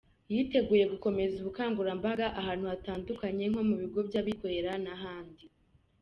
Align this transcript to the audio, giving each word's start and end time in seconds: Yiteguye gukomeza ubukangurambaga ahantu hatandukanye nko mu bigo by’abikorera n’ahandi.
Yiteguye 0.33 0.85
gukomeza 0.93 1.33
ubukangurambaga 1.37 2.25
ahantu 2.39 2.65
hatandukanye 2.71 3.43
nko 3.51 3.61
mu 3.69 3.75
bigo 3.81 3.99
by’abikorera 4.07 4.71
n’ahandi. 4.83 5.43